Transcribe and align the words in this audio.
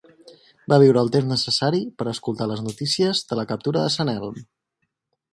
Va 0.71 0.77
viure 0.83 1.01
el 1.01 1.09
temps 1.15 1.27
necessari 1.33 1.81
per 1.99 2.07
escoltar 2.11 2.47
les 2.51 2.63
notícies 2.69 3.21
de 3.33 3.37
la 3.41 3.45
captura 3.53 3.83
de 3.85 3.93
Sant 3.97 4.13
Elm. 4.15 4.41